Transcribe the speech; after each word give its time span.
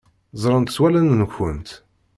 Ẓremt 0.41 0.73
s 0.75 0.77
wallen-nkent. 0.81 1.69